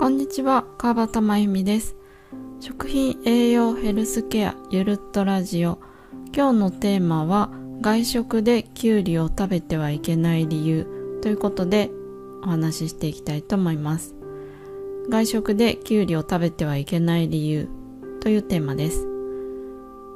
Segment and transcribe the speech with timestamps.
[0.00, 1.94] こんにちは川端真由美です。
[2.58, 5.78] 食品栄養ヘルスケアゆるっとラジオ。
[6.34, 7.50] 今日のテーマは
[7.82, 10.86] 外食できゅうりを食べてはいけない理由
[11.20, 11.90] ということで
[12.42, 14.14] お話ししていきたいと思います。
[15.10, 17.68] 外食できゅうりを食べてはいけない理由
[18.20, 19.06] というテーマです。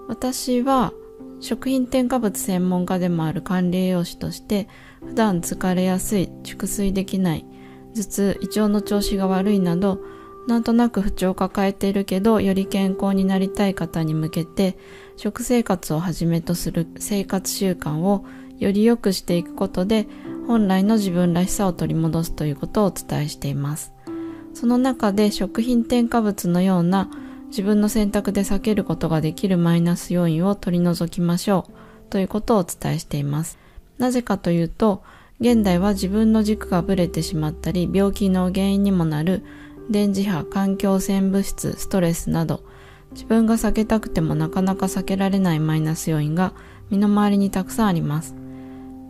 [0.09, 0.95] 私は
[1.41, 4.67] 食品添加物専門家でもある管理栄養士として
[5.05, 7.45] 普段疲れやすい熟睡できない
[7.95, 10.01] 頭痛胃腸の調子が悪いなど
[10.47, 14.77] なんとなく不調を抱えているけどより健康になりたい方に向けて
[15.17, 18.25] 食生活をはじめとする生活習慣を
[18.59, 20.07] より良くしていくことで
[20.47, 23.93] 本来の自分らしさを取り戻すということをお伝えしています。
[24.53, 27.11] その中で食品添加物のような
[27.49, 31.73] 自分の選択で避けることができるマイナス要因を取り除きましょう
[32.11, 33.59] ということをお伝えしています。
[33.99, 35.03] なぜかというと
[35.41, 39.45] 現代は自分の軸がぶれてしまったり病気の原因にもなる
[39.91, 42.63] 電磁波環境汚染物質ストレスなど
[43.13, 46.53] 自分が避けたくてもなかなか避けられないマイナス要因が
[46.91, 48.35] 身の回りにたくさんあります。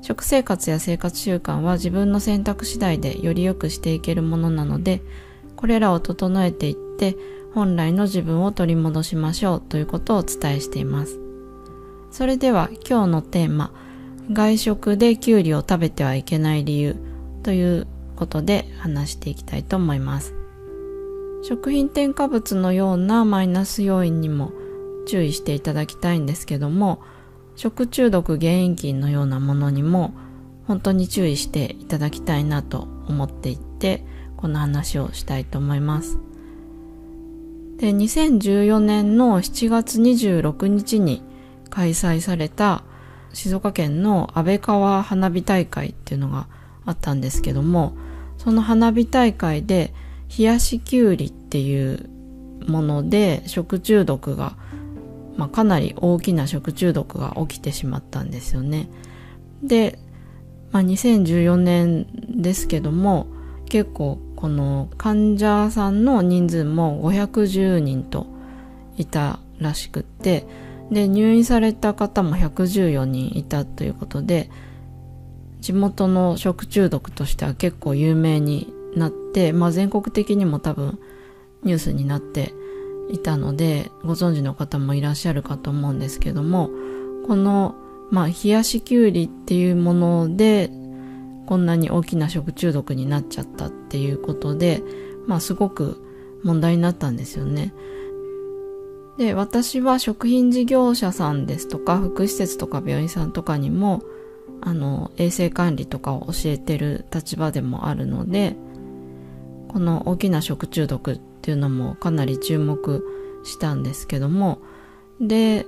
[0.02, 5.00] 食生活や生活習慣は自分の選択次第でより良くしていけるものなので
[5.56, 7.16] これらを整えていって
[7.54, 11.18] 本来の自分を取り戻しましょうということをお伝えしています。
[12.10, 13.72] それでは今日のテーマ
[14.32, 16.96] 外食できゅうりを食べてはいけない理由
[17.42, 17.86] という
[18.16, 20.34] ことで話していきたいと思います。
[21.42, 24.52] 食品添加物のようなマイナス要因にも
[25.06, 27.02] 注意していただきたいんですけども
[27.54, 30.14] 食中毒原因菌のようなものにも
[30.66, 34.06] 本当に注意していただきたいなと思っていて
[34.38, 36.18] この話をしたいと思います。
[37.76, 41.22] で2014年の7月26日に
[41.68, 42.84] 開催された
[43.34, 46.46] 静岡県の安倍川花火大会っていうのが
[46.86, 47.96] あったんですけども
[48.38, 49.92] その花火大会で
[50.36, 52.08] 冷やしきゅうりっていう
[52.66, 54.56] もので食中毒が、
[55.36, 58.88] まあ、かなり大きな食中毒が起きてしまったんですよね。
[59.62, 59.98] で、
[60.72, 62.06] まあ、2014年
[62.40, 63.26] ですけども
[63.68, 68.26] 結構この患者さんの人数も510人と
[68.96, 70.46] いたらしくって
[70.90, 74.50] で入院された方も114人いたということで
[75.60, 80.98] 地元の食中毒としては結構有名になって、まあ、全国的にも多分
[81.62, 82.52] ニュースになって
[83.10, 86.70] いたのでご存知の方もいらっしゃるかと思うんですけども
[87.26, 87.74] この、
[88.10, 90.70] まあ、冷やしきゅうりっていうもので
[91.46, 94.82] こんなに大きな食中毒になっちゃったっていうことで、
[95.26, 96.02] まあ、すごく
[96.42, 97.72] 問題になったんですよね。
[99.18, 104.02] で、私は食品事業者さんですとか、福祉施設とか病院さんとかにも、
[104.60, 108.56] あの、衛生管理とかを教えてる立場でもあるので、
[109.68, 113.04] この大きな食中毒っていうのもかなり注目
[113.44, 114.60] したんですけども、
[115.20, 115.66] で、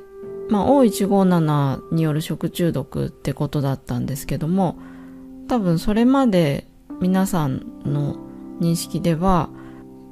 [0.49, 4.79] まあ、O157 による食中毒ってことだったんですけども、
[5.49, 6.67] 多分それまで
[7.01, 8.17] 皆さんの
[8.61, 9.51] 認識では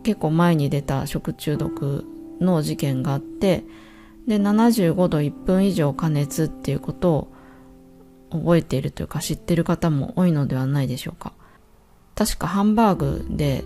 [0.04, 2.04] 結構前に出た食中毒
[2.44, 3.64] の事件があって
[4.26, 7.28] で75度1分以上加熱っていうことを
[8.30, 11.32] 覚えているというか知ってる方も多いのではないでしょうか。
[12.14, 13.64] 確かハンバーグで、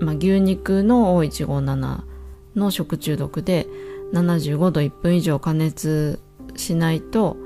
[0.00, 2.02] まあ、牛肉の O157
[2.56, 3.66] の食中毒で
[4.12, 6.20] 75度1分以上加熱
[6.56, 7.36] しないと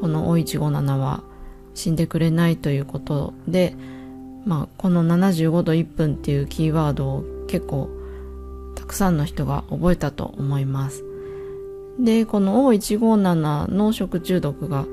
[0.00, 1.22] この O157 は
[1.74, 3.76] 死んでくれないということで、
[4.44, 7.88] まあ、この75度1分っていうキーワードを結構
[8.92, 11.04] くさんの人が覚えたと思います。
[11.98, 14.84] で、この O157 の食中毒が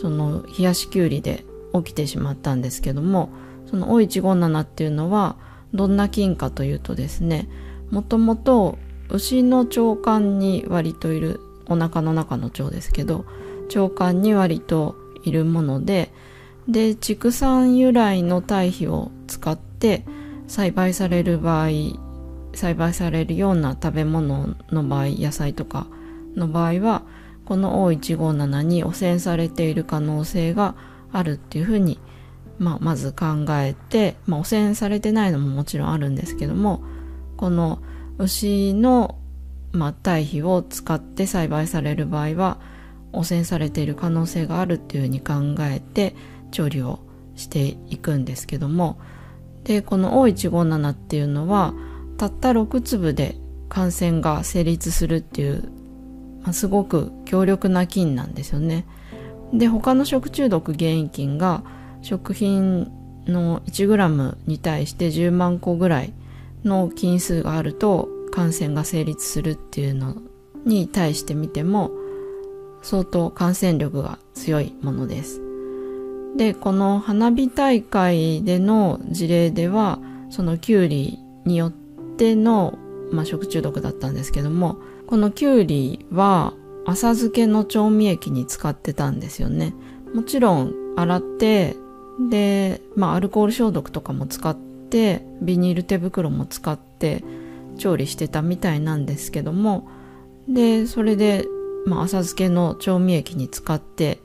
[0.00, 3.30] その冷やしきゅうりで起きてしまったんですけども、
[3.66, 5.36] その O157 っていうのは
[5.72, 7.48] どんな菌かというとですね、
[7.90, 8.76] もともと
[9.08, 11.40] 牛の腸管に割といる、
[11.70, 13.24] お腹の中の腸ですけど、
[13.74, 16.12] 腸管に割といるもので、
[16.68, 20.04] で、畜産由来の堆肥を使って
[20.48, 21.68] 栽培される場合
[22.54, 25.86] 栽培されるような食べ物の場合野菜とか
[26.36, 27.02] の場合は
[27.44, 30.74] この O157 に汚染されている可能性が
[31.12, 31.98] あるっていうふうに、
[32.58, 36.82] まあ、まず考えて、まあ、汚染されてないのももちろんあるんですけども
[37.36, 37.80] この
[38.18, 39.18] 牛の、
[39.72, 42.58] まあ、堆肥を使って栽培される場合は
[43.12, 46.14] 汚染されている可能性があるっていうふうに考えて
[46.50, 46.98] 調理を
[47.36, 48.98] していくんですけども
[49.64, 51.72] でこの O157 っていうのは
[52.18, 53.36] たった6粒で
[53.68, 55.70] 感染が成立するっていう、
[56.42, 58.86] まあ、すごく強力な菌なんですよね。
[59.52, 61.62] で他の食中毒原因菌が
[62.02, 62.92] 食品
[63.26, 66.12] の 1g に対して10万個ぐらい
[66.64, 70.16] の菌数があると感染が成立するっていうの
[70.64, 71.90] に対してみても
[72.82, 75.40] 相当感染力が強いものです。
[76.36, 79.98] で、この花火大会での事例では
[80.30, 81.72] そのキュウリによっ
[82.18, 82.78] ての、
[83.10, 84.76] まあ、食中毒だったんですけども
[85.06, 86.52] このキュウリは
[86.84, 89.74] 浅漬けの調味液に使ってたんですよね。
[90.14, 91.76] もちろん洗って
[92.30, 97.22] で、まあ、アルコール消毒とかも使ってビニール手袋も使って
[97.76, 99.88] 調理してたみたいなんですけども
[100.48, 101.44] でそれで、
[101.86, 104.18] まあ、浅漬けの調味液に使って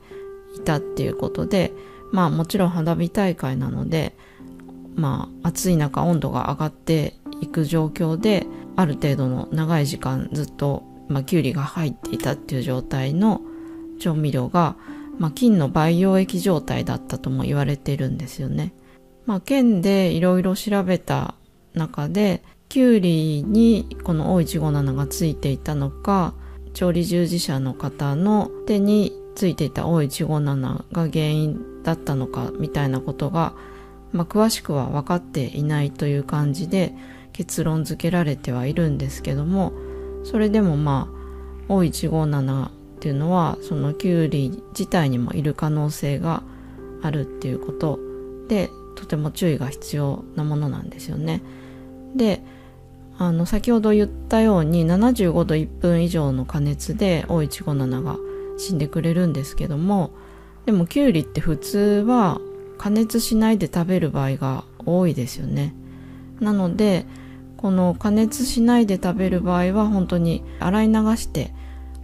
[0.56, 1.72] いたっていうことで
[2.12, 4.16] まあもちろん花火大会なので
[4.94, 7.14] まあ暑い中温度が上がって
[7.44, 8.46] いく状況で
[8.76, 13.40] ある程度の長い時間ずっと、まあ、キュウリが入っていたっていう状態の
[13.98, 14.76] 調味料が
[15.18, 18.72] まあ、菌の培養液状態だったとも言われているんですよね。
[19.26, 21.34] まあ、県でいろいろ調べた
[21.72, 26.34] 中で、キュウリにこの O157 がついていたのか、
[26.72, 33.54] 調理従事者の方の手についていた O157 が原因だったのかみたいなことが、
[34.12, 36.94] まあ、詳しくは分かっていないという感じで
[37.34, 39.72] 結論付けられてはいるんですけども
[40.22, 41.10] それでもま
[41.68, 42.70] あ O157 っ
[43.00, 46.42] ていうのはそのキュウリ自体にもいる可能性が
[47.02, 47.98] あるっていうこと
[48.48, 51.42] でとても注意が必要なものなんですよね。
[52.16, 52.42] で
[53.18, 58.16] あの先ほど言ったように75度1分以上の加熱で O157 が
[58.56, 60.10] 死んでくれるんですけども
[60.66, 62.40] でもキュウリって普通は
[62.78, 65.74] 加熱しないで食べる場合が多いですよね。
[66.40, 67.06] なので
[67.64, 71.50] この加熱しないで食べる場合は本当に洗い流して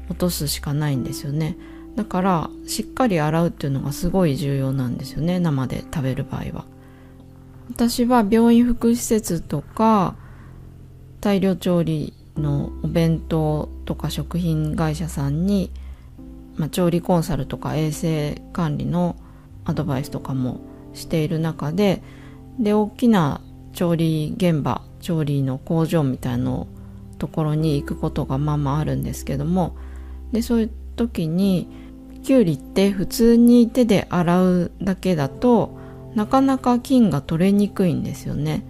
[0.09, 1.59] 落とすしかないんですよね。
[1.97, 5.39] だからしっかり洗うっていうのがすごい重要なんですよね。
[5.39, 6.65] 生で食べる場合は。
[7.69, 10.17] 私は病院福祉施設とか
[11.21, 15.71] 大量調理のお弁当とか食品会社さんに、
[16.57, 19.15] まあ、調理コンサルとか衛生管理の
[19.67, 20.63] アドバイスとかも
[20.95, 22.03] している中で
[22.59, 23.43] で大きな
[23.81, 26.67] 調理現場調理の工場みたいな
[27.17, 29.75] ところに行くことがまあまああるんですけども
[30.33, 31.67] でそういう時に
[32.23, 35.79] きゅうりって普通に手で洗うだけだと
[36.15, 38.67] なかなか菌が取れにくいんですよね。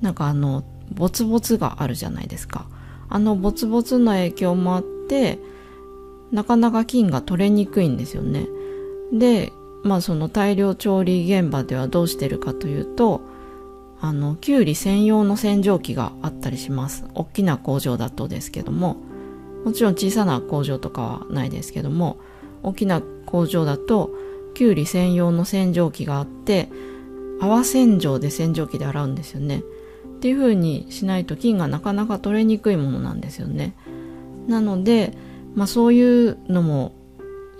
[0.00, 2.66] なんかあのボツボツがあるじゃないですか。
[3.08, 5.38] あのボツボツの影響もあって
[6.32, 8.48] なかなか菌が取れにくいんですよね。
[9.12, 9.52] で
[9.84, 13.32] まあその大量調理現場ではどうしてるかというと
[14.00, 17.04] あのきゅうり専用の洗浄機があったりします。
[17.14, 18.96] 大きな工場だとですけども。
[19.64, 22.18] もちろん小さな工場とかはないですけども。
[22.62, 24.10] 大きな工場だと
[24.54, 26.70] きゅうり専用の洗浄機があって
[27.40, 29.62] 泡洗浄で洗浄機で洗うんですよね。
[30.16, 33.74] っていう風にしないと菌がなかなか取れにくいものなんですよね。
[34.46, 35.16] なので、
[35.54, 36.94] まあ、そういうのも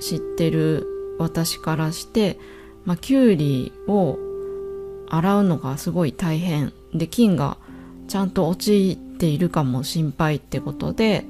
[0.01, 0.87] 知ってる
[1.19, 2.39] 私からして、
[2.85, 4.19] まあ、きゅうりを
[5.09, 7.57] 洗うのがすごい大変で菌が
[8.09, 11.25] ちゃんと落ちているかも心配ってことで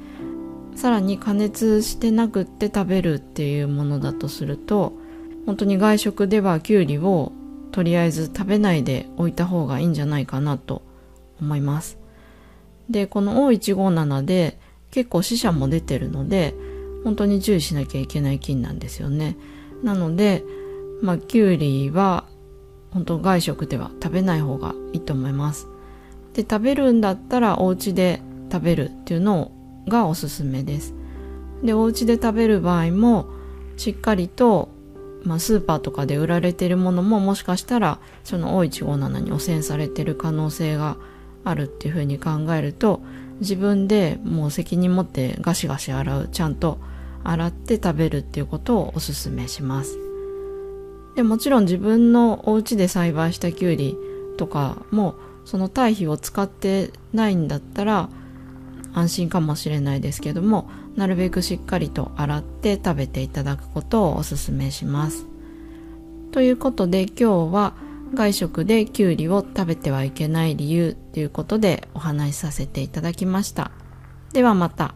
[0.74, 4.92] さらに加熱してなくって食べるっていうものだとすると
[5.46, 7.32] 本当に外食ではきゅうりを
[7.70, 10.82] とりあえず食べないでおいた方がいいんじゃないかなと
[11.40, 11.98] 思います。
[12.88, 14.58] でこの O157 で
[14.90, 16.54] 結構死者も出てるので
[17.02, 19.36] 本当に注意しなきゃいけない菌なんですよね。
[19.82, 20.44] なので
[21.02, 22.24] まあきゅうりは
[22.94, 25.66] 本当外食では食べない方がいいと思います
[26.32, 29.50] で食べるんだったらお家で食べるっていうの
[29.88, 30.94] がおすすめです。
[31.62, 33.26] で、お家で食べる場合も、
[33.76, 34.68] しっかりと、
[35.22, 40.96] まあ、スーパーとかで売られてるものももしかしたら、その O157 に汚染されてる可能性が
[41.44, 43.00] あるっていうふうに考えると、
[43.40, 46.78] 自分でもう責任持ってガシガシ洗う、ちゃんと
[47.24, 50.03] 洗って食べるっていうことをおすすめします。
[51.14, 53.96] でもちろん自分のお家で栽培したきゅうり
[54.36, 58.08] とかもその堆肥を使ってないんだったら
[58.92, 65.26] 安心かもしれないですけどもなるべくしっかりと洗って食べていただくことをおすすめします。
[66.30, 67.74] ということで今日は
[68.12, 73.70] 外食できゅうりを食べてはいけない理由ということでお話しさせていただきました。
[74.32, 74.94] ではまた。